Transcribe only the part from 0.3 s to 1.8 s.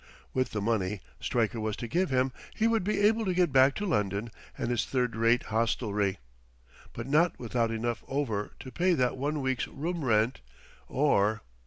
With the money Stryker was